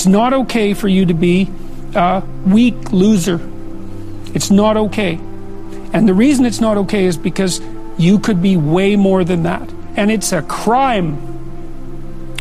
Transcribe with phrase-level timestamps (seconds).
[0.00, 1.50] It's not okay for you to be
[1.94, 3.38] a weak loser.
[4.32, 5.16] It's not okay.
[5.92, 7.60] And the reason it's not okay is because
[7.98, 9.70] you could be way more than that.
[9.96, 11.18] And it's a crime,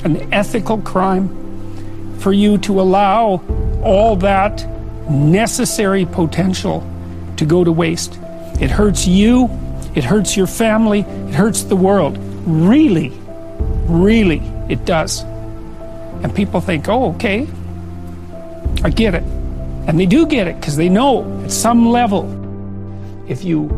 [0.06, 3.44] an ethical crime, for you to allow
[3.84, 4.66] all that
[5.10, 6.90] necessary potential
[7.36, 8.18] to go to waste.
[8.62, 9.50] It hurts you,
[9.96, 12.18] it hurts your family, it hurts the world.
[12.46, 13.12] Really,
[13.90, 14.40] really,
[14.70, 15.26] it does.
[16.24, 17.48] And people think, oh, okay,
[18.84, 19.24] I get it.
[19.88, 22.36] And they do get it because they know at some level.
[23.28, 23.70] If you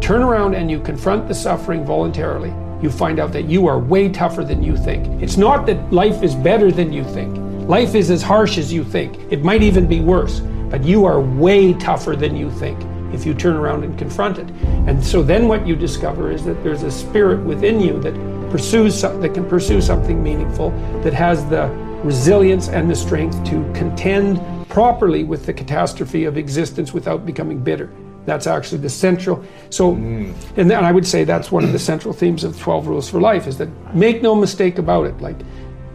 [0.00, 4.08] turn around and you confront the suffering voluntarily, you find out that you are way
[4.08, 5.06] tougher than you think.
[5.22, 7.36] It's not that life is better than you think.
[7.68, 9.16] Life is as harsh as you think.
[9.32, 12.78] It might even be worse, but you are way tougher than you think
[13.12, 14.48] if you turn around and confront it.
[14.86, 18.14] And so then what you discover is that there's a spirit within you that
[18.50, 20.70] pursues that can pursue something meaningful,
[21.02, 26.94] that has the resilience and the strength to contend properly with the catastrophe of existence
[26.94, 27.90] without becoming bitter.
[28.24, 29.44] That's actually the central.
[29.70, 30.34] So, mm.
[30.56, 33.20] and then I would say that's one of the central themes of 12 Rules for
[33.20, 35.20] Life is that make no mistake about it.
[35.20, 35.36] Like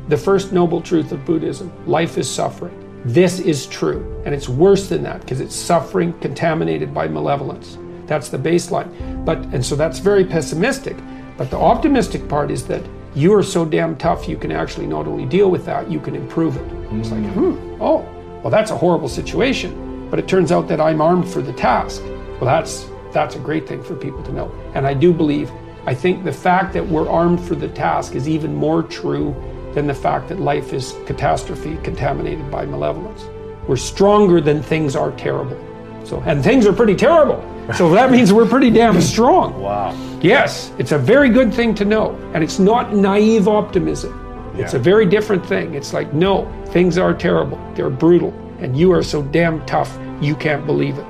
[0.07, 2.77] the first noble truth of Buddhism life is suffering.
[3.05, 4.21] This is true.
[4.25, 7.77] And it's worse than that because it's suffering contaminated by malevolence.
[8.05, 9.25] That's the baseline.
[9.25, 10.97] But, and so that's very pessimistic.
[11.37, 15.07] But the optimistic part is that you are so damn tough you can actually not
[15.07, 16.67] only deal with that, you can improve it.
[16.67, 16.99] Mm-hmm.
[17.01, 18.07] It's like, hmm, oh,
[18.41, 20.09] well, that's a horrible situation.
[20.09, 22.01] But it turns out that I'm armed for the task.
[22.03, 24.51] Well, that's that's a great thing for people to know.
[24.73, 25.51] And I do believe,
[25.85, 29.35] I think the fact that we're armed for the task is even more true
[29.73, 33.25] than the fact that life is catastrophe contaminated by malevolence.
[33.67, 35.57] We're stronger than things are terrible.
[36.05, 37.39] So, and things are pretty terrible.
[37.75, 39.59] So that means we're pretty damn strong.
[39.61, 39.95] Wow.
[40.21, 42.15] Yes, it's a very good thing to know.
[42.33, 44.17] And it's not naive optimism.
[44.55, 44.63] Yeah.
[44.63, 45.73] It's a very different thing.
[45.73, 47.57] It's like, no, things are terrible.
[47.75, 48.33] They're brutal.
[48.59, 51.05] And you are so damn tough, you can't believe it.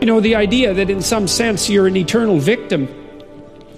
[0.00, 2.88] You know, the idea that in some sense you're an eternal victim.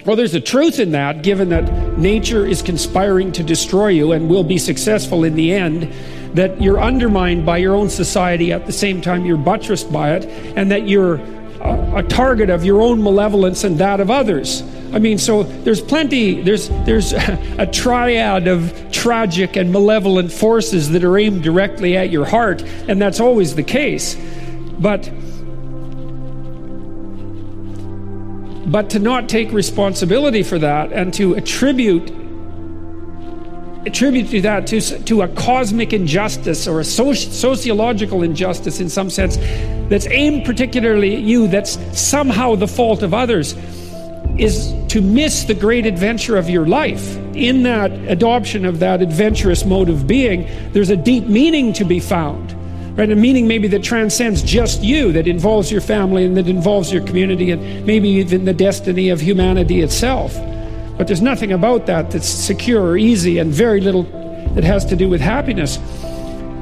[0.05, 4.29] Well, there's a truth in that, given that nature is conspiring to destroy you and
[4.29, 5.93] will be successful in the end
[6.35, 10.27] that you're undermined by your own society at the same time you're buttressed by it,
[10.57, 11.17] and that you're
[11.67, 14.63] a, target of your own malevolence and that of others.
[14.93, 17.13] I mean, so there's plenty, there's, there's
[17.59, 23.01] a triad of tragic and malevolent forces that are aimed directly at your heart, and
[23.01, 24.17] that's always the case.
[24.79, 25.11] But
[28.67, 32.11] but to not take responsibility for that and to attribute
[33.87, 39.09] attribute to that to, to a cosmic injustice or a soci- sociological injustice in some
[39.09, 39.37] sense
[39.89, 43.55] that's aimed particularly at you, that's somehow the fault of others,
[44.39, 47.17] is to miss the great adventure of your life.
[47.35, 52.01] In that adoption of that adventurous mode of being, there's a deep meaning to be
[52.01, 52.55] found.
[52.97, 56.91] Right, a meaning maybe that transcends just you, that involves your family and that involves
[56.91, 60.35] your community and maybe even the destiny of humanity itself.
[60.97, 64.05] But there's nothing about that that's secure or easy, and very little
[64.55, 65.79] that has to do with happiness.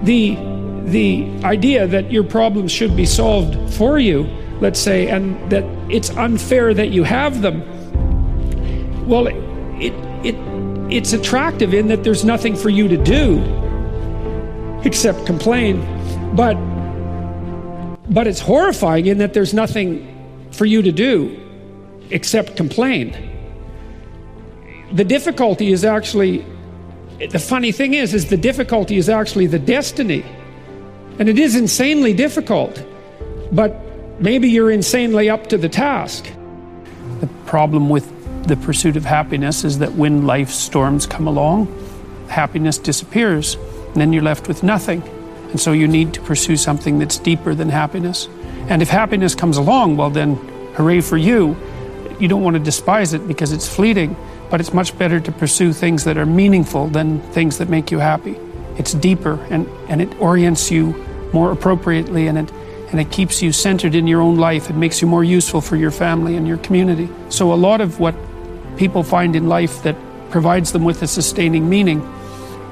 [0.03, 0.37] The,
[0.87, 4.25] the idea that your problems should be solved for you,
[4.61, 7.63] let's say, and that it's unfair that you have them,
[9.07, 9.93] well, it,
[10.25, 10.35] it,
[10.93, 13.39] it's attractive in that there's nothing for you to do
[14.85, 15.81] except complain.
[16.35, 16.55] But,
[18.13, 20.11] but it's horrifying in that there's nothing
[20.51, 21.41] for you to do
[22.11, 23.34] except complain
[24.95, 26.47] the difficulty is actually
[27.31, 30.25] the funny thing is is the difficulty is actually the destiny.
[31.19, 32.83] And it is insanely difficult
[33.53, 33.77] but
[34.21, 36.27] maybe you're insanely up to the task.
[37.21, 38.11] The problem with
[38.49, 41.69] the pursuit of happiness is that when life storms come along
[42.29, 45.03] happiness disappears and then you're left with nothing.
[45.51, 48.29] And so you need to pursue something that's deeper than happiness.
[48.69, 50.37] And if happiness comes along well then
[50.75, 51.57] hooray for you.
[52.21, 54.17] You don't want to despise it because it's fleeting
[54.55, 57.99] but it's much better to pursue things that are meaningful than things that make you
[57.99, 58.37] happy.
[58.79, 60.93] It's deeper and, and it orients you
[61.33, 62.53] more appropriately and it,
[62.93, 64.71] and it keeps you centered in your own life.
[64.71, 67.09] It makes you more useful for your family and your community.
[67.31, 68.15] So, a lot of what
[68.77, 69.97] people find in life that
[70.31, 72.01] provides them with a sustaining meaning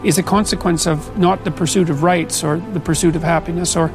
[0.04, 3.90] is a consequence of not the pursuit of rights or the pursuit of happiness or,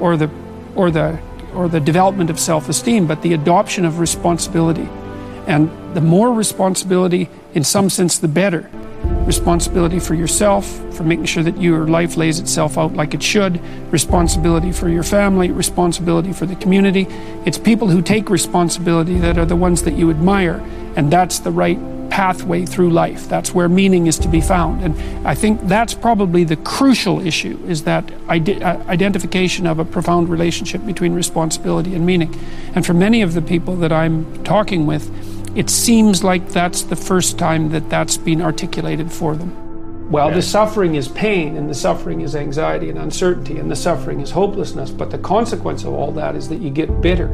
[0.00, 0.30] or, the,
[0.74, 1.18] or, the,
[1.54, 4.86] or the development of self esteem, but the adoption of responsibility.
[5.46, 8.70] And the more responsibility, in some sense, the better.
[9.26, 13.60] Responsibility for yourself, for making sure that your life lays itself out like it should,
[13.92, 17.06] responsibility for your family, responsibility for the community.
[17.44, 20.64] It's people who take responsibility that are the ones that you admire,
[20.96, 21.78] and that's the right
[22.12, 23.26] pathway through life.
[23.26, 24.82] That's where meaning is to be found.
[24.82, 29.84] And I think that's probably the crucial issue is that ide- uh, identification of a
[29.84, 32.38] profound relationship between responsibility and meaning.
[32.74, 35.10] And for many of the people that I'm talking with,
[35.54, 40.10] it seems like that's the first time that that's been articulated for them.
[40.10, 44.20] Well, the suffering is pain, and the suffering is anxiety and uncertainty, and the suffering
[44.20, 44.90] is hopelessness.
[44.90, 47.28] But the consequence of all that is that you get bitter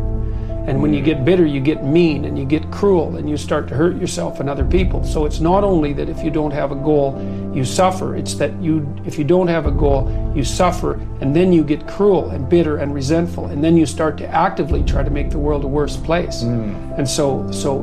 [0.68, 3.68] and when you get bitter, you get mean and you get cruel and you start
[3.68, 5.02] to hurt yourself and other people.
[5.02, 7.18] So it's not only that if you don't have a goal,
[7.54, 8.14] you suffer.
[8.14, 11.88] It's that you, if you don't have a goal, you suffer and then you get
[11.88, 13.46] cruel and bitter and resentful.
[13.46, 16.42] And then you start to actively try to make the world a worse place.
[16.42, 16.98] Mm.
[16.98, 17.78] And so, so,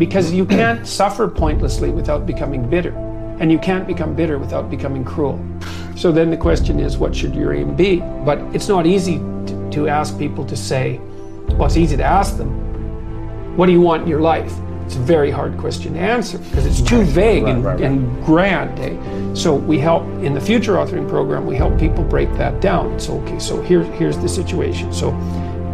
[0.00, 2.92] because you can't suffer pointlessly without becoming bitter.
[3.38, 5.38] And you can't become bitter without becoming cruel.
[5.94, 8.00] So then the question is, what should your aim be?
[8.00, 10.96] But it's not easy to, to ask people to say,
[11.50, 12.48] well, it's easy to ask them,
[13.58, 14.54] what do you want in your life?
[14.86, 17.82] It's a very hard question to answer because it's too vague right, and, right, right.
[17.82, 18.80] and, grand.
[18.80, 19.34] Eh?
[19.34, 21.44] So we help in the future authoring program.
[21.44, 22.98] We help people break that down.
[22.98, 24.94] So okay, so here, here's the situation.
[24.94, 25.12] So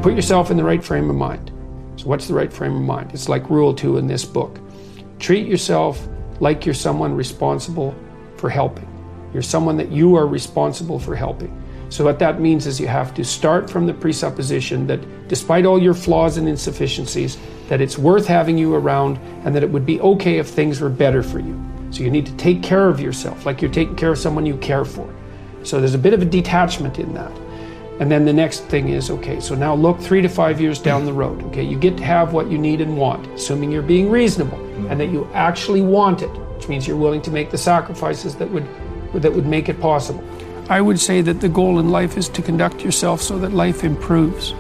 [0.02, 1.52] put yourself in the right frame of mind.
[1.96, 3.10] So what's the right frame of mind?
[3.12, 4.60] It's like rule two in this book.
[5.18, 6.06] Treat yourself
[6.40, 7.94] like you're someone responsible
[8.36, 8.88] for helping.
[9.32, 11.62] You're someone that you are responsible for helping.
[11.88, 15.80] So, what that means is you have to start from the presupposition that despite all
[15.80, 17.38] your flaws and insufficiencies,
[17.68, 20.88] that it's worth having you around and that it would be okay if things were
[20.88, 21.58] better for you.
[21.92, 24.56] So, you need to take care of yourself like you're taking care of someone you
[24.56, 25.08] care for.
[25.62, 27.32] So, there's a bit of a detachment in that.
[27.98, 31.06] And then the next thing is okay, so now look three to five years down
[31.06, 31.42] the road.
[31.44, 35.00] Okay, you get to have what you need and want, assuming you're being reasonable and
[35.00, 38.68] that you actually want it, which means you're willing to make the sacrifices that would,
[39.14, 40.22] that would make it possible.
[40.68, 43.82] I would say that the goal in life is to conduct yourself so that life
[43.82, 44.52] improves.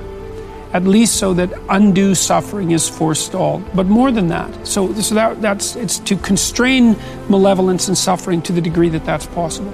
[0.72, 3.64] At least so that undue suffering is forestalled.
[3.74, 6.96] But more than that, so, so that, that's it's to constrain
[7.28, 9.72] malevolence and suffering to the degree that that's possible.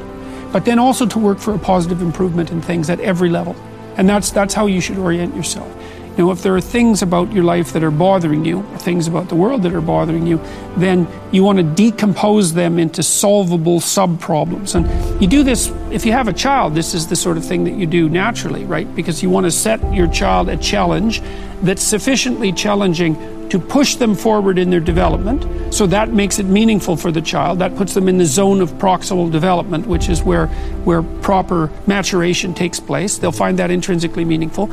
[0.52, 3.56] But then also to work for a positive improvement in things at every level.
[3.96, 5.69] And that's that's how you should orient yourself.
[6.16, 9.08] You know, if there are things about your life that are bothering you, or things
[9.08, 10.38] about the world that are bothering you,
[10.76, 14.75] then you want to decompose them into solvable sub problems.
[14.75, 14.87] And
[15.22, 17.76] you do this, if you have a child, this is the sort of thing that
[17.76, 18.94] you do naturally, right?
[18.94, 21.22] Because you want to set your child a challenge
[21.62, 25.75] that's sufficiently challenging to push them forward in their development.
[25.75, 27.58] So that makes it meaningful for the child.
[27.58, 30.46] That puts them in the zone of proximal development, which is where,
[30.87, 33.19] where proper maturation takes place.
[33.19, 34.70] They'll find that intrinsically meaningful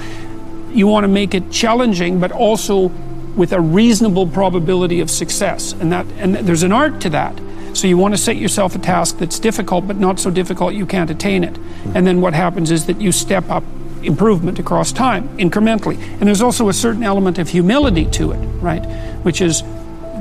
[0.72, 2.88] you want to make it challenging, but also
[3.36, 5.74] with a reasonable probability of success.
[5.74, 7.40] And that and there's an art to that.
[7.74, 10.86] So you want to set yourself a task that's difficult, but not so difficult you
[10.86, 11.58] can't attain it.
[11.94, 13.64] And then what happens is that you step up
[14.04, 15.98] improvement across time, incrementally.
[16.19, 18.84] And there's also a certain element of humility to it, right?
[19.24, 19.63] Which is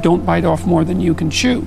[0.01, 1.67] don't bite off more than you can chew.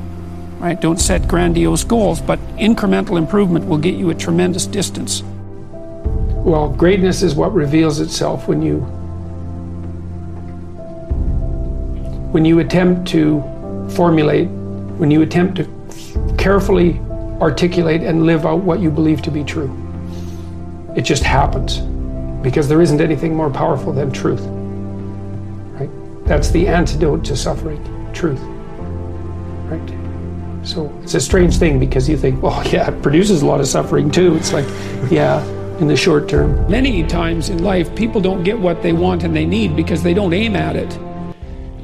[0.60, 0.80] Right?
[0.80, 5.24] Don't set grandiose goals, but incremental improvement will get you a tremendous distance.
[5.24, 8.82] Well, greatness is what reveals itself when you
[12.32, 13.42] when you attempt to
[13.90, 14.48] formulate,
[14.98, 17.00] when you attempt to carefully
[17.42, 19.76] articulate and live out what you believe to be true.
[20.96, 21.80] It just happens
[22.42, 24.42] because there isn't anything more powerful than truth.
[25.80, 25.90] Right?
[26.26, 27.82] That's the antidote to suffering,
[28.14, 28.42] truth.
[29.70, 30.02] Right?
[30.64, 33.68] So it's a strange thing because you think, well, yeah, it produces a lot of
[33.68, 34.36] suffering too.
[34.36, 34.66] It's like,
[35.12, 35.44] yeah,
[35.80, 36.70] in the short term.
[36.70, 40.14] Many times in life, people don't get what they want and they need because they
[40.14, 40.96] don't aim at it.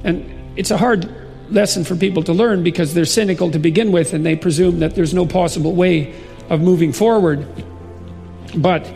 [0.03, 1.09] And it's a hard
[1.49, 4.95] lesson for people to learn because they're cynical to begin with and they presume that
[4.95, 6.13] there's no possible way
[6.49, 7.47] of moving forward.
[8.55, 8.91] But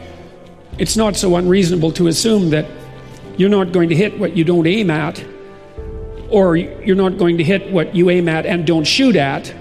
[0.77, 2.65] it's not so unreasonable to assume that
[3.37, 5.23] you're not going to hit what you don't aim at,
[6.29, 9.53] or you're not going to hit what you aim at and don't shoot at.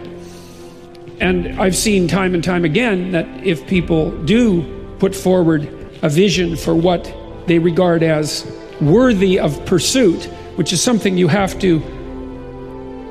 [1.20, 5.68] And I've seen time and time again that if people do put forward
[6.02, 7.12] a vision for what
[7.46, 8.50] they regard as
[8.80, 10.24] worthy of pursuit,
[10.56, 11.80] which is something you have to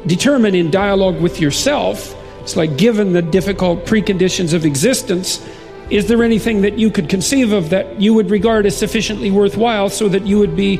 [0.07, 2.15] determine in dialogue with yourself.
[2.41, 5.45] It's like, given the difficult preconditions of existence,
[5.89, 9.89] is there anything that you could conceive of that you would regard as sufficiently worthwhile
[9.89, 10.77] so that you would be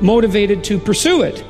[0.00, 1.44] motivated to pursue it?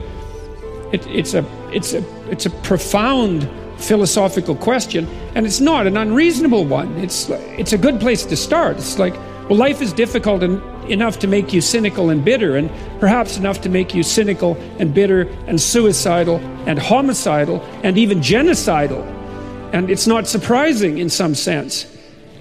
[0.92, 3.48] It, it's, a, it's, a, it's a profound
[3.78, 6.96] philosophical question, and it's not an unreasonable one.
[6.98, 8.76] It's, it's a good place to start.
[8.76, 9.14] It's like,
[9.48, 13.60] well, life is difficult and enough to make you cynical and bitter, and perhaps enough
[13.62, 16.36] to make you cynical and bitter and suicidal
[16.66, 19.02] and homicidal and even genocidal.
[19.72, 21.86] And it's not surprising in some sense.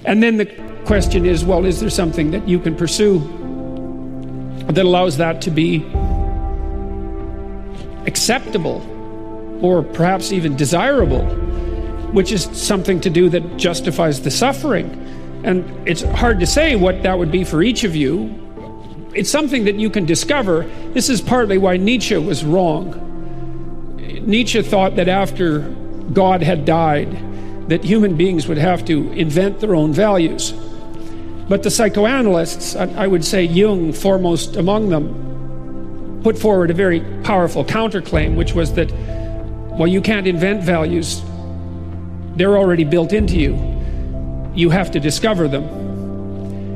[0.05, 0.45] And then the
[0.85, 3.19] question is well, is there something that you can pursue
[4.67, 5.85] that allows that to be
[8.05, 8.81] acceptable
[9.61, 11.25] or perhaps even desirable,
[12.11, 14.89] which is something to do that justifies the suffering?
[15.43, 18.43] And it's hard to say what that would be for each of you.
[19.13, 20.63] It's something that you can discover.
[20.93, 23.03] This is partly why Nietzsche was wrong.
[24.25, 25.59] Nietzsche thought that after
[26.13, 27.17] God had died,
[27.67, 30.53] that human beings would have to invent their own values.
[31.49, 37.63] But the psychoanalysts, I would say Jung foremost among them, put forward a very powerful
[37.63, 38.91] counterclaim, which was that,
[39.77, 41.21] well, you can't invent values,
[42.35, 43.55] they're already built into you.
[44.53, 45.63] You have to discover them.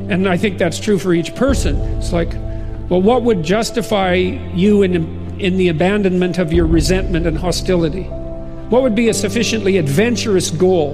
[0.09, 1.77] And I think that's true for each person.
[1.97, 2.31] It's like,
[2.89, 8.09] well, what would justify you in, in the abandonment of your resentment and hostility?
[8.71, 10.93] What would be a sufficiently adventurous goal